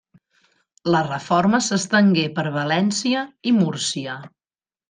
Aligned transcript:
La 0.95 1.01
reforma 1.07 1.59
s'estengué 1.67 2.25
per 2.39 2.47
València 2.57 3.23
i 3.53 3.57
Múrcia. 3.63 4.21